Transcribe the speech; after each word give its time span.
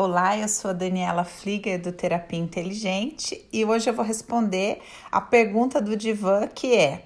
Olá, 0.00 0.38
eu 0.38 0.46
sou 0.46 0.70
a 0.70 0.74
Daniela 0.74 1.24
Flieger 1.24 1.82
do 1.82 1.90
Terapia 1.90 2.38
Inteligente 2.38 3.44
e 3.52 3.64
hoje 3.64 3.90
eu 3.90 3.94
vou 3.94 4.04
responder 4.04 4.80
a 5.10 5.20
pergunta 5.20 5.82
do 5.82 5.96
Divan 5.96 6.46
que 6.46 6.72
é: 6.72 7.02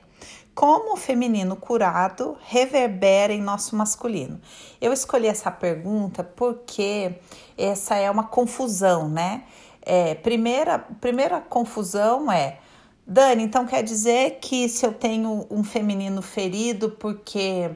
como 0.55 0.93
o 0.93 0.97
feminino 0.99 1.57
curado 1.57 2.37
reverbera 2.43 3.33
em 3.33 3.41
nosso 3.41 3.75
masculino? 3.75 4.39
Eu 4.79 4.93
escolhi 4.93 5.27
essa 5.27 5.51
pergunta 5.51 6.23
porque 6.23 7.15
essa 7.57 7.95
é 7.95 8.11
uma 8.11 8.25
confusão, 8.25 9.09
né? 9.09 9.45
É, 9.81 10.15
primeira, 10.15 10.79
primeira 10.79 11.41
confusão 11.41 12.31
é 12.31 12.59
Dani, 13.07 13.43
então 13.43 13.65
quer 13.65 13.83
dizer 13.83 14.39
que 14.39 14.69
se 14.69 14.85
eu 14.85 14.93
tenho 14.93 15.47
um 15.51 15.65
feminino 15.65 16.21
ferido 16.21 16.91
porque 16.91 17.71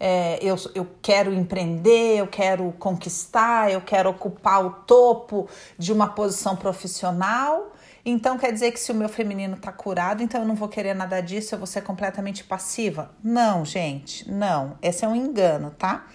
é, 0.00 0.38
eu, 0.42 0.56
eu 0.74 0.86
quero 1.02 1.32
empreender, 1.32 2.18
eu 2.18 2.26
quero 2.26 2.72
conquistar, 2.78 3.70
eu 3.72 3.80
quero 3.80 4.10
ocupar 4.10 4.64
o 4.64 4.70
topo 4.70 5.48
de 5.76 5.92
uma 5.92 6.08
posição 6.08 6.56
profissional. 6.56 7.72
Então 8.04 8.38
quer 8.38 8.52
dizer 8.52 8.72
que 8.72 8.80
se 8.80 8.92
o 8.92 8.94
meu 8.94 9.08
feminino 9.08 9.54
está 9.54 9.72
curado, 9.72 10.22
então 10.22 10.40
eu 10.40 10.46
não 10.46 10.54
vou 10.54 10.68
querer 10.68 10.94
nada 10.94 11.20
disso, 11.20 11.54
eu 11.54 11.58
vou 11.58 11.66
ser 11.66 11.82
completamente 11.82 12.44
passiva? 12.44 13.10
Não, 13.22 13.64
gente, 13.64 14.30
não. 14.30 14.78
Esse 14.80 15.04
é 15.04 15.08
um 15.08 15.16
engano, 15.16 15.70
tá? 15.72 16.06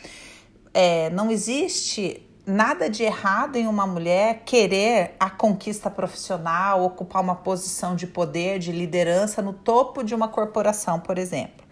É, 0.73 1.09
não 1.11 1.29
existe 1.29 2.27
nada 2.45 2.89
de 2.89 3.03
errado 3.03 3.55
em 3.57 3.67
uma 3.67 3.85
mulher 3.85 4.41
querer 4.45 5.15
a 5.19 5.29
conquista 5.29 5.89
profissional, 5.89 6.83
ocupar 6.83 7.21
uma 7.21 7.35
posição 7.35 7.95
de 7.95 8.07
poder, 8.07 8.59
de 8.59 8.71
liderança 8.71 9.41
no 9.41 9.53
topo 9.53 10.03
de 10.03 10.15
uma 10.15 10.27
corporação, 10.27 10.99
por 10.99 11.17
exemplo. 11.17 11.63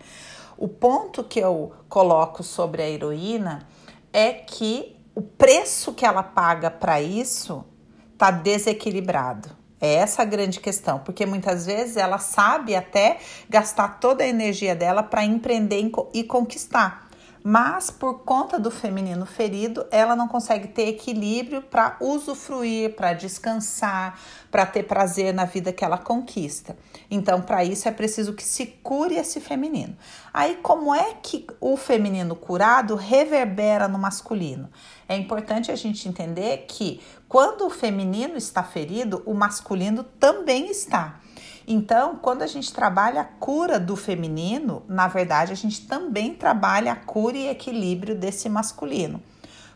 O 0.62 0.68
ponto 0.68 1.24
que 1.24 1.40
eu 1.40 1.72
coloco 1.90 2.44
sobre 2.44 2.84
a 2.84 2.88
heroína 2.88 3.68
é 4.14 4.32
que 4.32 4.96
o 5.16 5.20
preço 5.20 5.92
que 5.92 6.06
ela 6.06 6.22
paga 6.22 6.70
para 6.70 7.02
isso 7.02 7.66
está 8.14 8.30
desequilibrado. 8.30 9.50
É 9.82 9.96
essa 9.96 10.22
a 10.22 10.26
grande 10.26 10.60
questão, 10.60 11.00
porque 11.00 11.26
muitas 11.26 11.66
vezes 11.66 11.98
ela 11.98 12.20
sabe 12.20 12.76
até 12.76 13.18
gastar 13.50 14.00
toda 14.00 14.24
a 14.24 14.28
energia 14.28 14.76
dela 14.76 15.02
para 15.02 15.26
empreender 15.26 15.92
e 16.14 16.24
conquistar 16.24 17.10
mas 17.44 17.90
por 17.90 18.20
conta 18.20 18.60
do 18.60 18.70
feminino 18.70 19.26
ferido, 19.26 19.86
ela 19.92 20.16
não 20.16 20.28
consegue 20.28 20.68
ter 20.68 20.90
equilíbrio 20.90 21.62
para 21.62 21.98
usufruir, 22.00 22.96
para 22.96 23.14
descansar, 23.14 24.20
para 24.52 24.66
ter 24.66 24.84
prazer 24.84 25.34
na 25.34 25.46
vida 25.46 25.74
que 25.74 25.84
ela 25.84 25.98
conquista. 25.98 26.78
Então, 27.10 27.42
para 27.42 27.64
isso 27.64 27.88
é 27.88 27.92
preciso 27.92 28.34
que 28.34 28.44
se 28.44 28.66
cure 28.66 29.16
esse 29.16 29.40
feminino. 29.40 29.96
Aí, 30.34 30.60
como 30.62 30.94
é 30.94 31.16
que 31.22 31.48
o 31.60 31.76
feminino 31.76 32.36
curado 32.36 32.96
reverbera 32.96 33.88
no 33.88 33.98
masculino? 33.98 34.70
É 35.10 35.16
importante 35.16 35.72
a 35.72 35.76
gente 35.76 36.08
entender 36.08 36.66
que 36.68 37.02
quando 37.28 37.66
o 37.66 37.70
feminino 37.70 38.38
está 38.38 38.64
ferido, 38.64 39.24
o 39.26 39.34
masculino 39.34 40.04
também 40.04 40.70
está. 40.70 41.20
Então, 41.68 42.16
quando 42.16 42.42
a 42.42 42.48
gente 42.48 42.74
trabalha 42.74 43.22
a 43.22 43.26
cura 43.26 43.80
do 43.80 43.96
feminino, 43.96 44.84
na 44.88 45.08
verdade, 45.08 45.52
a 45.52 45.56
gente 45.56 45.88
também 45.88 46.34
trabalha 46.34 46.92
a 46.92 46.96
cura 46.96 47.38
e 47.38 47.48
equilíbrio 47.48 48.16
desse 48.16 48.50
masculino. 48.50 49.22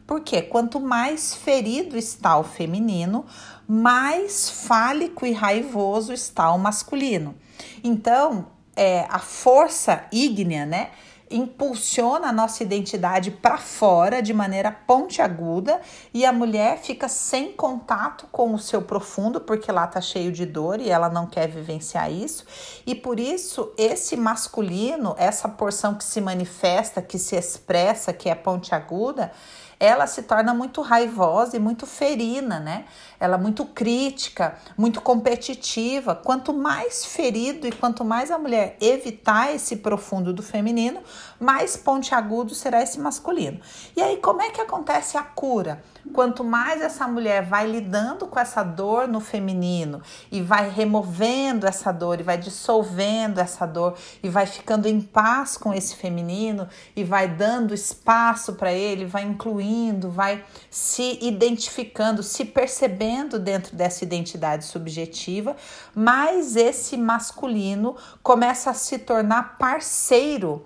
Porque 0.07 0.41
quanto 0.41 0.79
mais 0.79 1.33
ferido 1.33 1.97
está 1.97 2.37
o 2.37 2.43
feminino, 2.43 3.25
mais 3.67 4.49
fálico 4.49 5.25
e 5.25 5.31
raivoso 5.31 6.13
está 6.13 6.51
o 6.51 6.59
masculino. 6.59 7.35
Então, 7.83 8.47
é, 8.75 9.05
a 9.09 9.19
força 9.19 10.05
ígnea, 10.11 10.65
né? 10.65 10.91
Impulsiona 11.29 12.27
a 12.27 12.31
nossa 12.31 12.63
identidade 12.63 13.31
para 13.31 13.57
fora 13.57 14.21
de 14.21 14.33
maneira 14.33 14.71
pontiaguda 14.71 15.81
e 16.13 16.25
a 16.25 16.31
mulher 16.31 16.77
fica 16.77 17.07
sem 17.07 17.51
contato 17.51 18.27
com 18.31 18.53
o 18.53 18.59
seu 18.59 18.81
profundo, 18.81 19.41
porque 19.41 19.71
lá 19.71 19.87
tá 19.87 19.99
cheio 19.99 20.31
de 20.31 20.45
dor 20.45 20.79
e 20.79 20.89
ela 20.89 21.09
não 21.09 21.25
quer 21.25 21.47
vivenciar 21.47 22.11
isso. 22.11 22.45
E 22.85 22.93
por 22.93 23.19
isso, 23.19 23.71
esse 23.77 24.15
masculino, 24.15 25.15
essa 25.17 25.49
porção 25.49 25.95
que 25.95 26.03
se 26.03 26.21
manifesta, 26.21 27.01
que 27.01 27.17
se 27.17 27.35
expressa, 27.35 28.13
que 28.13 28.29
é 28.29 28.35
pontiaguda, 28.35 29.31
ela 29.79 30.07
se 30.07 30.23
torna 30.23 30.53
muito 30.53 30.81
raivosa 30.81 31.57
e 31.57 31.59
muito 31.59 31.85
ferina, 31.85 32.59
né? 32.59 32.85
Ela 33.19 33.35
é 33.35 33.39
muito 33.39 33.65
crítica, 33.65 34.55
muito 34.77 35.01
competitiva. 35.01 36.15
Quanto 36.15 36.53
mais 36.53 37.05
ferido 37.05 37.67
e 37.67 37.71
quanto 37.71 38.03
mais 38.03 38.31
a 38.31 38.37
mulher 38.37 38.77
evitar 38.79 39.53
esse 39.53 39.77
profundo 39.77 40.33
do 40.33 40.43
feminino, 40.43 41.01
mais 41.39 41.75
pontiagudo 41.77 42.53
será 42.53 42.81
esse 42.81 42.99
masculino. 42.99 43.59
E 43.95 44.01
aí, 44.01 44.17
como 44.17 44.41
é 44.41 44.49
que 44.49 44.61
acontece 44.61 45.17
a 45.17 45.23
cura? 45.23 45.83
Quanto 46.13 46.43
mais 46.43 46.81
essa 46.81 47.07
mulher 47.07 47.43
vai 47.43 47.65
lidando 47.65 48.27
com 48.27 48.39
essa 48.39 48.63
dor 48.63 49.07
no 49.07 49.19
feminino 49.19 50.01
e 50.31 50.41
vai 50.41 50.69
removendo 50.69 51.65
essa 51.65 51.91
dor 51.91 52.19
e 52.19 52.23
vai 52.23 52.37
dissolvendo 52.37 53.39
essa 53.39 53.65
dor 53.65 53.95
e 54.21 54.29
vai 54.29 54.45
ficando 54.45 54.87
em 54.87 55.01
paz 55.01 55.57
com 55.57 55.73
esse 55.73 55.95
feminino 55.95 56.67
e 56.95 57.03
vai 57.03 57.27
dando 57.27 57.73
espaço 57.73 58.53
para 58.53 58.71
ele, 58.71 59.05
vai 59.05 59.23
incluindo, 59.23 59.64
vai 60.09 60.43
se 60.69 61.17
identificando, 61.21 62.21
se 62.23 62.45
percebendo 62.45 63.39
dentro 63.39 63.75
dessa 63.75 64.03
identidade 64.03 64.65
subjetiva, 64.65 65.55
mais 65.93 66.55
esse 66.55 66.97
masculino 66.97 67.95
começa 68.21 68.71
a 68.71 68.73
se 68.73 68.99
tornar 68.99 69.57
parceiro 69.57 70.65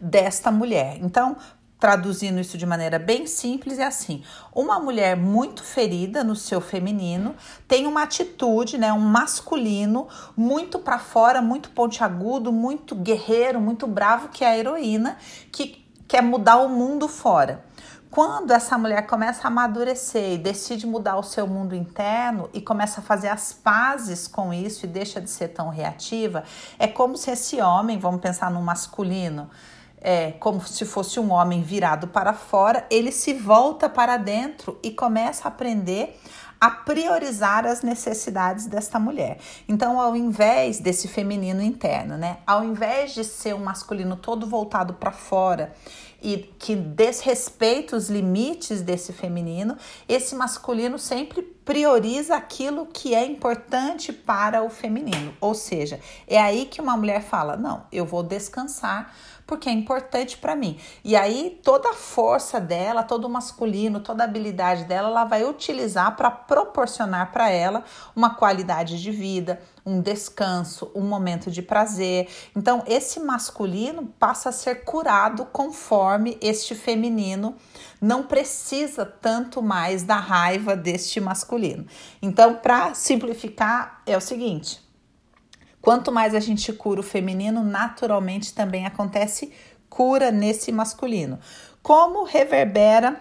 desta 0.00 0.50
mulher. 0.50 0.98
Então, 1.00 1.36
traduzindo 1.82 2.38
isso 2.38 2.56
de 2.56 2.64
maneira 2.64 2.96
bem 2.96 3.26
simples, 3.26 3.80
é 3.80 3.84
assim: 3.84 4.22
uma 4.54 4.78
mulher 4.78 5.16
muito 5.16 5.64
ferida 5.64 6.22
no 6.22 6.36
seu 6.36 6.60
feminino 6.60 7.34
tem 7.66 7.88
uma 7.88 8.04
atitude, 8.04 8.78
né, 8.78 8.92
um 8.92 9.00
masculino 9.00 10.06
muito 10.36 10.78
para 10.78 11.00
fora, 11.00 11.42
muito 11.42 11.70
pontiagudo, 11.70 12.52
muito 12.52 12.94
guerreiro, 12.94 13.60
muito 13.60 13.88
bravo, 13.88 14.28
que 14.28 14.44
é 14.44 14.48
a 14.48 14.56
heroína, 14.56 15.18
que 15.50 15.84
quer 16.06 16.22
mudar 16.22 16.58
o 16.58 16.68
mundo 16.68 17.08
fora. 17.08 17.64
Quando 18.12 18.50
essa 18.50 18.76
mulher 18.76 19.06
começa 19.06 19.44
a 19.44 19.46
amadurecer 19.48 20.34
e 20.34 20.36
decide 20.36 20.86
mudar 20.86 21.16
o 21.16 21.22
seu 21.22 21.46
mundo 21.46 21.74
interno 21.74 22.50
e 22.52 22.60
começa 22.60 23.00
a 23.00 23.02
fazer 23.02 23.28
as 23.28 23.54
pazes 23.54 24.28
com 24.28 24.52
isso 24.52 24.84
e 24.84 24.88
deixa 24.88 25.18
de 25.18 25.30
ser 25.30 25.48
tão 25.48 25.70
reativa, 25.70 26.44
é 26.78 26.86
como 26.86 27.16
se 27.16 27.30
esse 27.30 27.58
homem, 27.62 27.98
vamos 27.98 28.20
pensar 28.20 28.50
no 28.50 28.60
masculino, 28.60 29.48
é, 29.98 30.32
como 30.32 30.60
se 30.60 30.84
fosse 30.84 31.18
um 31.18 31.32
homem 31.32 31.62
virado 31.62 32.06
para 32.06 32.34
fora, 32.34 32.86
ele 32.90 33.10
se 33.10 33.32
volta 33.32 33.88
para 33.88 34.18
dentro 34.18 34.78
e 34.82 34.90
começa 34.90 35.44
a 35.44 35.48
aprender 35.48 36.20
a 36.60 36.70
priorizar 36.70 37.66
as 37.66 37.82
necessidades 37.82 38.66
desta 38.66 38.96
mulher. 38.96 39.38
Então, 39.66 40.00
ao 40.00 40.14
invés 40.14 40.78
desse 40.78 41.08
feminino 41.08 41.60
interno, 41.60 42.16
né? 42.16 42.38
Ao 42.46 42.62
invés 42.62 43.14
de 43.14 43.24
ser 43.24 43.52
um 43.52 43.64
masculino 43.64 44.16
todo 44.16 44.46
voltado 44.46 44.94
para 44.94 45.10
fora 45.10 45.72
e 46.22 46.38
que 46.58 46.76
desrespeita 46.76 47.96
os 47.96 48.08
limites 48.08 48.80
desse 48.80 49.12
feminino, 49.12 49.76
esse 50.08 50.34
masculino 50.36 50.98
sempre 50.98 51.42
prioriza 51.42 52.36
aquilo 52.36 52.86
que 52.86 53.14
é 53.14 53.24
importante 53.24 54.12
para 54.12 54.62
o 54.62 54.70
feminino. 54.70 55.34
Ou 55.40 55.54
seja, 55.54 56.00
é 56.26 56.38
aí 56.38 56.66
que 56.66 56.80
uma 56.80 56.96
mulher 56.96 57.22
fala: 57.22 57.56
"Não, 57.56 57.84
eu 57.90 58.04
vou 58.04 58.22
descansar 58.22 59.14
porque 59.46 59.68
é 59.68 59.72
importante 59.72 60.38
para 60.38 60.56
mim". 60.56 60.78
E 61.04 61.16
aí 61.16 61.60
toda 61.62 61.90
a 61.90 61.94
força 61.94 62.60
dela, 62.60 63.02
todo 63.02 63.24
o 63.26 63.30
masculino, 63.30 64.00
toda 64.00 64.22
a 64.22 64.26
habilidade 64.26 64.84
dela, 64.84 65.08
ela 65.08 65.24
vai 65.24 65.44
utilizar 65.44 66.16
para 66.16 66.30
proporcionar 66.30 67.32
para 67.32 67.50
ela 67.50 67.84
uma 68.14 68.34
qualidade 68.34 69.00
de 69.00 69.10
vida, 69.10 69.60
um 69.84 70.00
descanso, 70.00 70.90
um 70.94 71.02
momento 71.02 71.50
de 71.50 71.62
prazer. 71.62 72.28
Então, 72.56 72.82
esse 72.86 73.20
masculino 73.20 74.06
passa 74.18 74.48
a 74.48 74.52
ser 74.52 74.84
curado 74.84 75.44
conforme 76.12 76.36
este 76.42 76.74
feminino 76.74 77.56
não 78.00 78.24
precisa 78.24 79.06
tanto 79.06 79.62
mais 79.62 80.02
da 80.02 80.16
raiva 80.16 80.76
deste 80.76 81.20
masculino. 81.20 81.86
Então, 82.20 82.56
para 82.56 82.94
simplificar, 82.94 84.02
é 84.04 84.16
o 84.16 84.20
seguinte: 84.20 84.80
quanto 85.80 86.12
mais 86.12 86.34
a 86.34 86.40
gente 86.40 86.70
cura 86.72 87.00
o 87.00 87.04
feminino, 87.04 87.62
naturalmente 87.62 88.52
também 88.52 88.84
acontece 88.84 89.52
cura 89.88 90.30
nesse 90.30 90.70
masculino. 90.70 91.38
Como 91.82 92.24
reverbera 92.24 93.20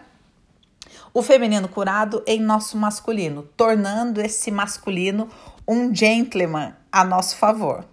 o 1.14 1.22
feminino 1.22 1.70
curado 1.70 2.22
em 2.28 2.42
nosso 2.42 2.78
masculino, 2.78 3.44
tornando 3.56 4.20
esse 4.22 4.52
masculino 4.52 5.30
um 5.68 5.94
gentleman 5.96 6.74
a 6.92 7.06
nosso 7.06 7.38
favor. 7.38 7.86